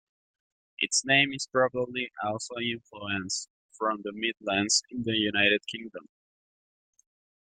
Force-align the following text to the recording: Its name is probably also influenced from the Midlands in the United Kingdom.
Its 0.79 1.05
name 1.05 1.31
is 1.31 1.45
probably 1.53 2.09
also 2.23 2.55
influenced 2.59 3.47
from 3.77 4.01
the 4.03 4.11
Midlands 4.11 4.81
in 4.89 5.03
the 5.03 5.11
United 5.11 5.61
Kingdom. 5.71 6.07